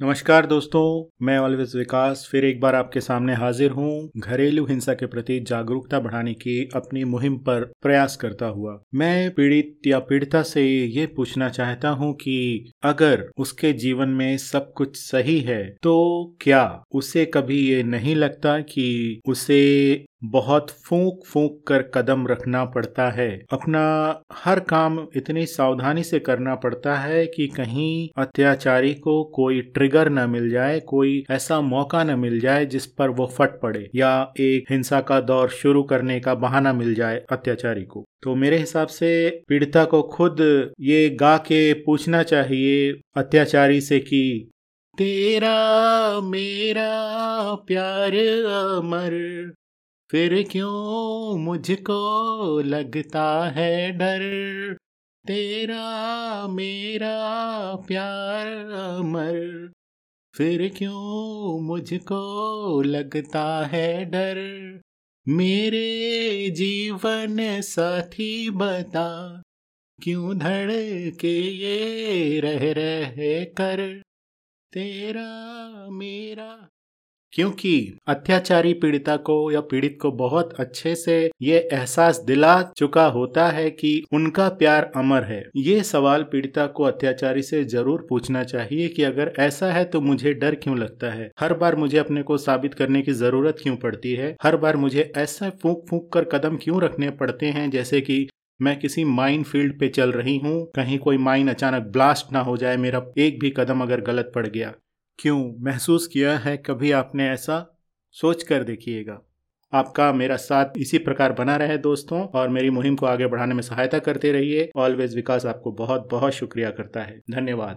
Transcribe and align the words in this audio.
नमस्कार 0.00 0.46
दोस्तों, 0.46 1.10
मैं 1.22 1.38
ऑलवेज 1.38 1.76
विकास, 1.76 2.28
फिर 2.30 2.44
एक 2.44 2.60
बार 2.60 2.74
आपके 2.74 3.00
सामने 3.00 3.34
हाजिर 3.34 3.70
हूँ 3.70 4.10
घरेलू 4.16 4.64
हिंसा 4.66 4.94
के 4.94 5.06
प्रति 5.06 5.38
जागरूकता 5.40 6.00
बढ़ाने 6.00 6.34
की 6.34 6.68
अपनी 6.74 7.04
मुहिम 7.04 7.36
पर 7.36 7.64
प्रयास 7.82 8.16
करता 8.16 8.46
हुआ। 8.46 8.78
मैं 8.94 9.30
पीड़ित 9.34 9.86
या 9.86 9.98
पीड़िता 9.98 10.42
से 10.42 10.64
ये 10.84 11.06
पूछना 11.06 11.48
चाहता 11.48 11.88
हूँ 11.88 12.12
कि 12.14 12.72
अगर 12.82 13.24
उसके 13.38 13.72
जीवन 13.72 14.08
में 14.08 14.36
सब 14.38 14.72
कुछ 14.72 14.96
सही 14.96 15.40
है 15.40 15.64
तो 15.82 16.36
क्या 16.40 16.82
उसे 16.94 17.24
कभी 17.24 17.58
ये 17.68 17.82
नहीं 17.82 18.16
लगता 18.16 18.58
कि 18.60 19.20
उसे 19.28 20.04
बहुत 20.24 20.70
फूंक 20.70 21.20
फूंक 21.26 21.64
कर 21.66 21.82
कदम 21.82 22.26
रखना 22.26 22.64
पड़ता 22.64 23.10
है। 23.10 23.44
अपना 23.52 23.82
हर 24.32 24.60
काम 24.60 25.06
इतनी 25.16 25.46
सावधानी 25.46 26.02
से 26.02 26.18
करना 26.18 26.54
पड़ता 26.54 26.96
है 26.96 27.26
कि 27.26 27.46
कहीं 27.46 28.08
अत्याचारी 28.18 28.94
को 28.94 29.24
कोई 29.24 29.60
ट्रिगर 29.60 30.08
न 30.08 30.30
मिल 30.30 30.50
जाए, 30.50 30.80
कोई 30.80 31.24
ऐसा 31.30 31.60
मौका 31.60 32.04
न 32.04 32.18
मिल 32.18 32.40
जाए 32.40 32.66
जिस 32.66 32.86
पर 32.86 33.08
वो 33.08 33.26
फट 33.26 33.60
पड़े 33.60 33.90
या 33.94 34.32
एक 34.40 34.72
हिंसा 34.72 35.00
का 35.00 35.20
दौर 35.20 35.48
शुरू 35.48 35.82
करने 35.82 36.20
का 36.20 36.34
बहाना 36.34 36.72
मिल 36.72 36.94
जाए 36.94 37.24
अत्याचारी 37.32 37.84
को। 37.84 38.04
तो 38.22 38.34
मेरे 38.34 38.56
हिसाब 38.56 38.88
से 38.88 39.42
पीड़िता 39.48 39.84
को 39.84 40.02
खुद 40.02 40.70
ये 40.80 41.10
गा 41.10 41.36
के 41.36 41.72
पूछना 41.72 42.22
चाहिए 42.22 43.00
अत्याचारी 43.16 43.80
से 43.80 44.00
कि, 44.00 44.50
तेरा 44.98 46.20
मेरा 46.20 47.54
प्यार 47.54 48.12
अमर 48.78 49.52
फिर 50.10 50.48
क्यों 50.52 51.38
मुझको 51.38 52.60
लगता 52.60 53.48
है 53.48 53.92
डर? 53.92 54.20
तेरा, 55.26 56.48
मेरा 56.48 57.18
प्यार 57.76 58.46
अमर। 58.98 59.72
फिर 60.36 60.74
क्यों 60.78 61.60
मुझको 61.60 62.82
लगता 62.82 63.66
है 63.66 64.04
डर? 64.04 64.80
मेरे 65.28 66.50
जीवन 66.50 67.60
साथी 67.60 68.50
बता। 68.50 69.42
क्यों 70.02 70.38
धड़ 70.38 70.70
के 71.10 71.40
ये 71.40 72.40
रह 72.40 72.72
रहे 72.72 73.44
कर? 73.44 74.02
तेरा, 74.72 75.46
मेरा 75.90 76.68
क्योंकि 77.36 77.98
अत्याचारी 78.08 78.72
पीड़िता 78.72 79.16
को 79.16 79.34
या 79.52 79.60
पीड़ित 79.60 79.98
को 80.02 80.10
बहुत 80.12 80.52
अच्छे 80.60 80.94
से 80.94 81.18
ये 81.42 81.58
एहसास 81.72 82.20
दिला 82.26 82.62
चुका 82.76 83.04
होता 83.06 83.46
है 83.48 83.70
कि 83.70 83.90
उनका 84.12 84.48
प्यार 84.48 84.90
अमर 84.96 85.24
है। 85.24 85.42
ये 85.56 85.82
सवाल 85.82 86.22
पीड़िता 86.22 86.66
को 86.66 86.84
अत्याचारी 86.84 87.42
से 87.42 87.62
ज़रूर 87.64 88.06
पूछना 88.08 88.44
चाहिए 88.44 88.88
कि 88.88 89.02
अगर 89.02 89.32
ऐसा 89.38 89.72
है 89.72 89.84
तो 89.84 90.00
मुझे 90.00 90.32
डर 90.34 90.54
क्यों 90.54 90.78
लगता 90.78 91.10
है? 91.10 91.30
हर 91.40 91.54
बार 91.54 91.76
मुझे 91.76 91.98
अपने 91.98 92.22
को 92.22 92.36
साबित 92.36 92.74
करने 92.74 93.02
की 93.02 93.12
ज़रूरत 93.12 93.58
क्यों 93.62 93.76
पड़ती 93.76 94.14
है? 94.14 94.34
हर 94.42 94.56
बार 94.56 94.76
मुझे 94.76 95.12
ऐसा 95.16 95.50
फूक 95.62 95.84
फूक 95.90 96.12
कर 96.12 96.24
कदम 96.24 96.56
क्यों 96.56 96.80
रखने 96.82 97.10
पड़ते 97.10 97.46
हैं 97.46 97.68
जैसे 97.70 98.00
कि 98.00 98.26
मैं 98.60 98.78
किसी 98.78 99.04
माइन 99.04 99.42
फ़ील्ड 99.42 99.78
पे 99.80 99.88
चल 99.88 100.12
रही 100.12 100.36
हूँ, 100.38 100.64
कहीं 100.76 100.98
कोई 100.98 101.18
माइन 101.18 101.48
अचानक 101.48 101.82
ब्लास्ट 101.92 102.32
ना 102.32 102.40
हो 102.40 102.56
जाए, 102.56 102.76
मेरा 102.76 103.02
एक 103.18 103.38
भी 103.40 103.50
कदम 103.50 103.80
अगर 103.80 104.00
गलत 104.00 104.32
पड़ 104.34 104.46
गया। 104.46 104.72
क्यों 105.18 105.54
महसूस 105.58 106.06
किया 106.06 106.38
है 106.38 106.56
कभी 106.56 106.92
आपने 106.92 107.30
ऐसा? 107.30 107.78
सोच 108.12 108.42
कर 108.42 108.64
देखिएगा। 108.64 109.20
आपका 109.72 110.12
मेरा 110.12 110.36
साथ 110.36 110.64
इसी 110.76 110.98
प्रकार 110.98 111.32
बना 111.32 111.56
रहे 111.56 111.78
दोस्तों 111.78 112.22
और 112.22 112.48
मेरी 112.48 112.70
मुहिम 112.70 112.96
को 112.96 113.06
आगे 113.06 113.26
बढ़ाने 113.26 113.54
में 113.54 113.62
सहायता 113.62 113.98
करते 113.98 114.32
रहिए। 114.32 114.70
ऑलवेज 114.76 115.14
विकास 115.14 115.46
आपको 115.46 115.72
बहुत 115.72 116.08
बहुत 116.10 116.32
शुक्रिया 116.32 116.70
करता 116.70 117.02
है। 117.02 117.20
धन्यवाद। 117.30 117.76